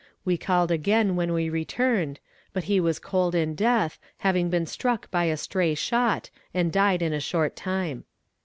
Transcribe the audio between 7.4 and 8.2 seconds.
time.